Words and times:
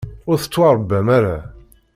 Ur 0.29 0.37
tettwaṛebbam 0.41 1.07
ara. 1.17 1.37